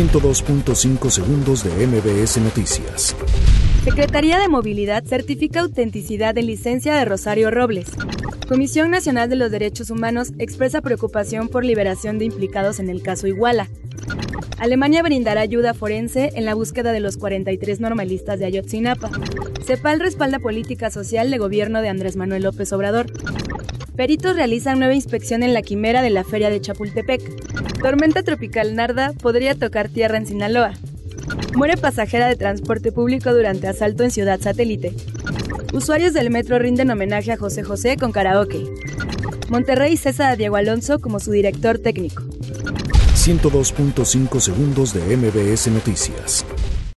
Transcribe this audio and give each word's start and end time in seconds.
102.5 0.00 1.10
segundos 1.10 1.62
de 1.62 1.86
MBS 1.86 2.38
Noticias. 2.38 3.14
Secretaría 3.84 4.38
de 4.38 4.48
Movilidad 4.48 5.04
certifica 5.04 5.60
autenticidad 5.60 6.38
en 6.38 6.46
licencia 6.46 6.94
de 6.94 7.04
Rosario 7.04 7.50
Robles. 7.50 7.90
Comisión 8.48 8.90
Nacional 8.90 9.28
de 9.28 9.36
los 9.36 9.50
Derechos 9.50 9.90
Humanos 9.90 10.32
expresa 10.38 10.80
preocupación 10.80 11.48
por 11.48 11.66
liberación 11.66 12.18
de 12.18 12.24
implicados 12.24 12.78
en 12.78 12.88
el 12.88 13.02
caso 13.02 13.26
Iguala. 13.26 13.68
Alemania 14.58 15.02
brindará 15.02 15.42
ayuda 15.42 15.74
forense 15.74 16.30
en 16.34 16.46
la 16.46 16.54
búsqueda 16.54 16.92
de 16.92 17.00
los 17.00 17.18
43 17.18 17.80
normalistas 17.80 18.38
de 18.38 18.46
Ayotzinapa. 18.46 19.10
CEPAL 19.66 20.00
respalda 20.00 20.38
política 20.38 20.90
social 20.90 21.30
de 21.30 21.36
gobierno 21.36 21.82
de 21.82 21.90
Andrés 21.90 22.16
Manuel 22.16 22.44
López 22.44 22.72
Obrador. 22.72 23.06
Peritos 24.00 24.34
realizan 24.34 24.78
nueva 24.78 24.94
inspección 24.94 25.42
en 25.42 25.52
la 25.52 25.60
quimera 25.60 26.00
de 26.00 26.08
la 26.08 26.24
feria 26.24 26.48
de 26.48 26.58
Chapultepec. 26.58 27.20
Tormenta 27.82 28.22
tropical 28.22 28.74
Narda 28.74 29.12
podría 29.12 29.54
tocar 29.54 29.90
tierra 29.90 30.16
en 30.16 30.24
Sinaloa. 30.24 30.72
Muere 31.54 31.76
pasajera 31.76 32.26
de 32.26 32.36
transporte 32.36 32.92
público 32.92 33.34
durante 33.34 33.68
asalto 33.68 34.02
en 34.02 34.10
Ciudad 34.10 34.40
Satélite. 34.40 34.94
Usuarios 35.74 36.14
del 36.14 36.30
metro 36.30 36.58
rinden 36.58 36.90
homenaje 36.90 37.32
a 37.32 37.36
José 37.36 37.62
José 37.62 37.98
con 37.98 38.10
karaoke. 38.10 38.64
Monterrey 39.50 39.98
cesa 39.98 40.30
a 40.30 40.36
Diego 40.36 40.56
Alonso 40.56 40.98
como 40.98 41.20
su 41.20 41.32
director 41.32 41.78
técnico. 41.78 42.22
102.5 42.22 44.40
segundos 44.40 44.94
de 44.94 45.14
MBS 45.14 45.66
Noticias. 45.66 46.46